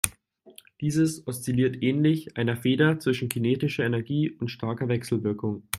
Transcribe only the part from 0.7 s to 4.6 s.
Diese oszilliert ähnlich einer Feder zwischen kinetischer Energie und